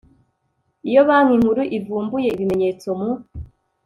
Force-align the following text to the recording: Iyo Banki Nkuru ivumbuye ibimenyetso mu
Iyo 0.89 1.01
Banki 1.07 1.35
Nkuru 1.41 1.63
ivumbuye 1.77 2.27
ibimenyetso 2.35 2.87
mu 2.99 3.09